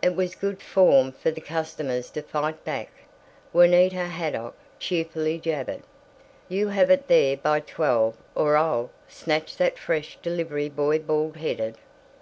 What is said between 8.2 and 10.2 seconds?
or I'll snatch that fresh